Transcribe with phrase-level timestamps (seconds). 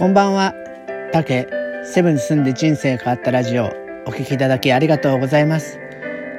[0.00, 0.54] こんばんは。
[1.12, 1.46] 竹、
[1.84, 3.66] セブンに住んで人生変わったラジオ、
[4.06, 5.78] お聞きいただきありがとうございます。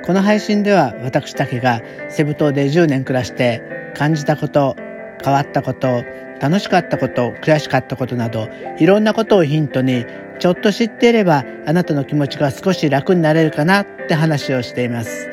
[0.04, 3.62] この配信では私竹がセブ島で10年暮らして
[3.94, 4.76] 感じたこと、
[5.24, 6.04] 変わったこと、
[6.40, 8.50] 楽しかったこと、悔しかったことなど、
[8.80, 10.08] いろんなことをヒントに、
[10.40, 15.30] ちょっと知っていればあなたの気持ちが少し楽になれるかなって話をしています。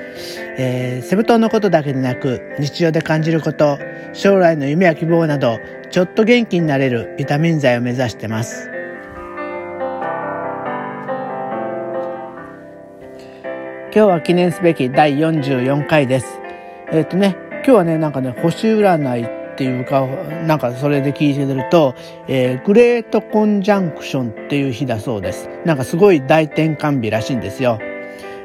[0.60, 3.78] えー、セブ島のことだけでなく、日常で感じること、
[4.12, 5.58] 将来の夢や希望など、
[5.90, 8.68] ちょっと元気になれるビタミン剤を目指してます。
[13.94, 16.40] 今日は記念すべき第44回です。
[16.90, 20.06] えっ、ー、とね、今日はね、なんかね、星占いっていうか、
[20.46, 21.94] なんかそれで聞いてると、
[22.26, 25.48] えー、グレートコンジャンクションっていう日だそうです。
[25.64, 27.78] なんかすごい大転換日らしいんですよ。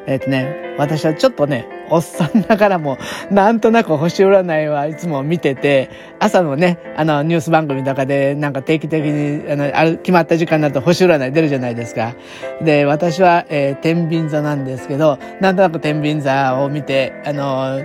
[0.08, 2.98] えっ、ー、とね、私はちょっとね、おっさんながらも、
[3.30, 12.16] なんとなく星占いはいつも見てて、朝のね、あの、ニュース番組の中で、なんか定期的に、あの、ある、決まった時間になると星占い出るじゃないですか。
[12.62, 17.82] で、私は、えー、天秤座なんですけど、なんとなく天秤座を見て、あの、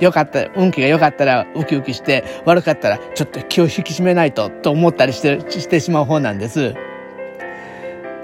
[0.00, 6.74] 良かった、運気が良かったらウキウキして、悪かったらちょっと気を引き締めないと、と思ったりして、してしまう方なんです。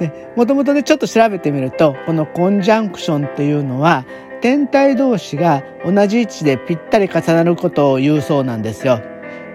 [0.00, 4.04] で、もともとね、ちょっと調べてみると、このコンジャンクションっていうのは、
[4.40, 9.00] 天体同士が同じ位置でぴったり重なることを言うそうなんですよ。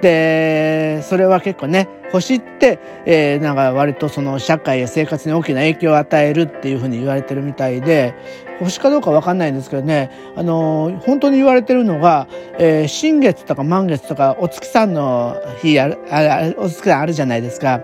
[0.01, 8.13] で、それは結構ね、星って、えー、なんか割とその社会や生活に大きな影響を与えるっていうふうに言われてるみたいで、
[8.59, 12.27] 星かどうかわかんないんですけどね、あのー、本当に言われてるのが、
[12.59, 15.97] えー、新月とか満月とかお月さんの日ある、
[16.57, 17.81] お月さんあるじゃないですか。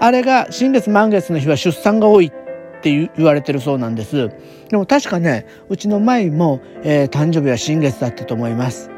[0.00, 4.30] あれが、新月満月の日は出産が多いって言われてるそうなんです。
[4.68, 8.90] でも確かね、うちの舞も、えー、誕生日は新月だったと思います。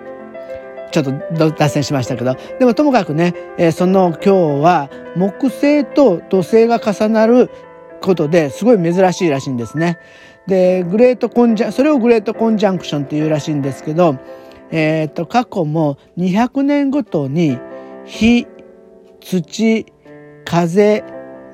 [0.92, 2.36] ちょっと脱線しましたけど。
[2.58, 7.50] でもともかくね、えー、その今日は木星と土星が重なる
[8.00, 9.98] ことですごい珍しいらしいんですね。
[10.46, 14.18] で、グレートコンジャ、それをグレートコンジャンクションっていうらしいんですけど、
[14.70, 17.58] えっ、ー、と、過去も200年ごとに
[18.04, 18.46] 火、
[19.20, 19.86] 土、
[20.52, 21.02] 風、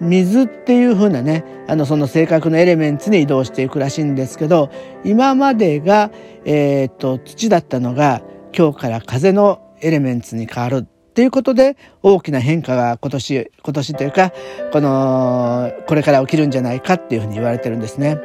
[0.00, 4.72] 水っていう風なね、あの、その性格のエレメンツに移動していくらしいんですけど、
[5.04, 6.10] 今までが、
[6.44, 8.22] えっ、と、土だったのが、
[8.53, 14.32] 今日から風のエレメンツに変わるっていうことで、大きな変化が今年、今年というか、
[14.72, 18.19] この、これから起きるんじゃないかっていうふうに言われてるんですね。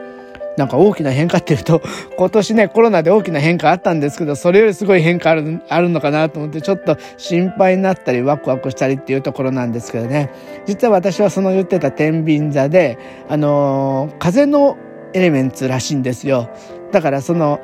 [0.58, 1.82] なんか大きな変化っていうと、
[2.18, 10.30] 今年ね、コロナで大きな変化あったんですけど、それよりすごい変化ある、あるのかなと思って、ちょっと心配になったり、ワクワクしたりっていうところなんですけどね。
[10.66, 12.98] 実は私はその言ってた天秤座で、
[13.30, 14.78] あのー、風の
[15.14, 16.50] エレメンツらしいんですよ。
[16.92, 17.60] だからその、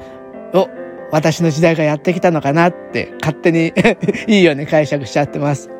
[0.54, 0.68] お、
[1.12, 3.74] 私の時代がやってきたのかなって勝手に
[4.28, 5.79] いいように解釈しちゃってます。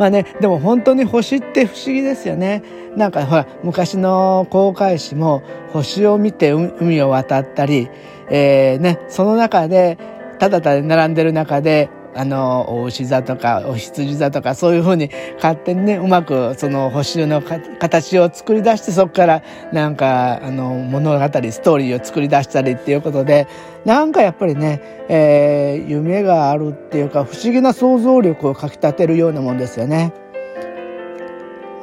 [0.00, 2.62] まあね、でも本当に星って不思議ですよね。
[2.96, 5.42] なんかほら、昔の航海士も
[5.74, 7.90] 星を見て海を渡ったり、
[8.30, 9.98] えー、ね、その中で、
[10.38, 23.46] ただただ並んでる中で、あの、お牛座とか、お羊座とか、そういうふうに勝手にね、うまくその星の形を作り出して、そこからなんか、あの、物語、ストーリーを作り出したりっていうことで、
[23.84, 30.12] なんかやっぱりね、えー、夢があるっていうか、不思議な想像力をかきたてるようなもんですよね。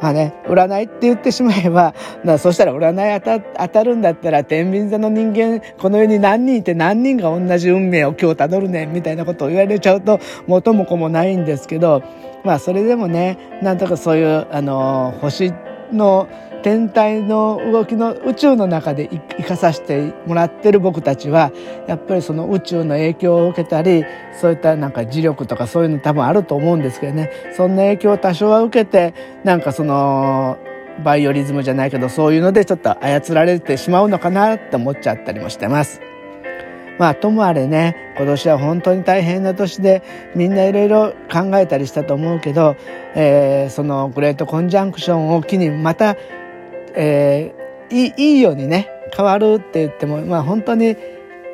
[0.02, 1.94] まあね、占いって言ってしまえば、
[2.38, 12.04] そしたら占い当た当たるんだったら、天秤座の人間、この世に何人いて何人が同じ運命を今日たどるねん、みたいなことを言われちゃうと、元も子もないんですけど、
[12.44, 15.52] まあそれでもね、なんとかそういう、あの、星
[15.92, 16.28] の
[16.64, 21.52] 天体の動きの宇宙の中で生かさせてもらってる僕たちは
[21.88, 24.04] やっぱりその宇宙の影響を受けたり
[24.40, 30.58] そういったなんか磁力とかそういうの多分あると思うんですけどねそんな影響を多少は受けてなんかその
[31.04, 36.02] バイオリズムじゃないけどそういうのでちょっと操られてしまうのかなって思っちゃったりもしてます。
[36.98, 40.02] まあ、ともあれね、今年は本当に大変な年で、
[40.36, 42.76] みんないろいろ考えたりしたと思うけど、
[43.16, 46.16] えー、そのグレートコンジャンクションを機にまた
[46.98, 50.98] えー、いいいようにね変わるって言ってもまあ本当に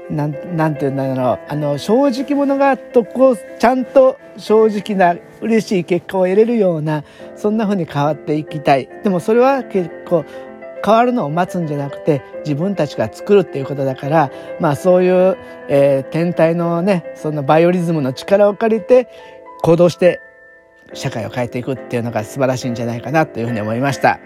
[0.09, 7.03] なんなんて言うんだろうあの正直者がとこうちゃんと正直な嬉しい結果を得れるような
[7.35, 8.89] そんな風に変わっていきたい。
[9.03, 10.25] でもそれは結構
[10.83, 15.37] 変わるのを待つんじゃなくて自分たちが作るっていうことだからまあそういう、
[15.69, 19.07] えー、天体のねそのバイオリズムの力を借りて
[19.61, 20.21] 行動して
[20.93, 24.19] 社会を変えていくっていうのが素晴らしいんじゃないかなというふうに思いました。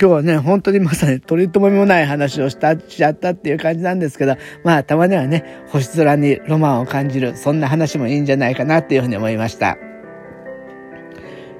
[0.00, 9.78] 今日はね、本当にまさに取り留めもない話をした、しちゃったっていう感じなんですけど、まあ、たまにはね、星空にロマンを感じる、そんな話もいいんじゃないかなっていうふうに思いました。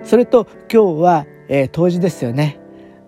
[0.02, 2.58] それと今日は、えー、冬至ですよね。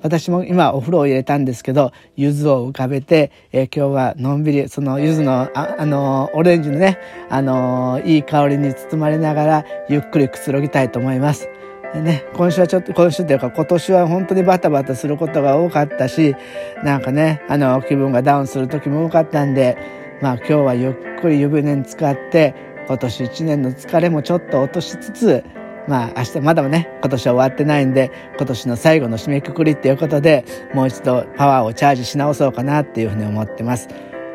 [0.07, 6.99] 私も今お風呂を入れたんですけど、柚子を浮かべて、えー、今日はのんびり、その柚子の、あ、あのー、オレンジのね、
[7.29, 11.49] あのー、いい香りに包まれながら、ゆっくりくつろぎたいと思います。
[11.93, 16.37] でね、今週はちょっと、今週というか今年は本当にバタバタすることが多かったし、
[16.85, 19.77] なんかね、あの、気分がダウンする時も多かったんで、
[20.21, 22.55] まあ今日はゆっくり湯船に浸かって、
[22.87, 25.45] 今年一年の疲れもちょっと落としつつ、
[25.89, 30.45] まあ明日まだね、今年は終わってないんで、今年の最後の締めくくりっていうことで、
[30.75, 33.89] もう一度パワーをチャージし直そうかなっていうふうに思ってます。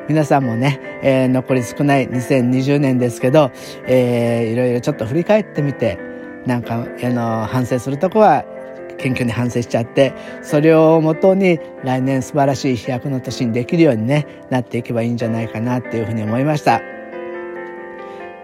[0.07, 3.51] 皆さんもね、えー、残り少ない2020年ですけど、
[3.87, 5.99] えー、いろいろちょっと振り返ってみて、
[6.45, 8.43] なんか、あの、反省するとこは
[8.97, 17.00] 謙虚に反省しちゃって、それをもとに来年素晴らしい飛躍の年にできるようにね、なっていけばいいんじゃないかなっていうふうに思いました。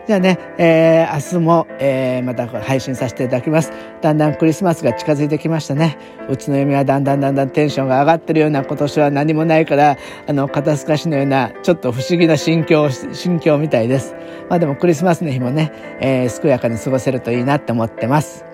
[0.07, 3.74] じゃあね、えー、明日も、えー、また配信させていただきます。
[4.01, 5.98] だんだんクリスマスが近づいてきましたね。
[6.30, 14.15] うちの嫁はだんだんだんだんテンションが上がってるような今年は何もないから、あの、肩透かしのような、ちょっと不思議な心境、心境みたいです。
[14.50, 18.45] まあでもクリスマスの日もね、えー、健やかに過ごせるといいなって思ってます。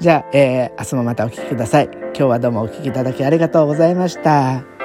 [0.00, 1.88] じゃあ、えー、明日もまたお聴きください。
[1.92, 4.77] 今日はどうもお聴きいただきありがとうございました。